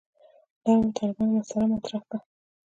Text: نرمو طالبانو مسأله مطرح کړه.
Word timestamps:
نرمو 0.63 0.89
طالبانو 0.97 1.31
مسأله 1.39 1.65
مطرح 1.73 2.01
کړه. 2.09 2.19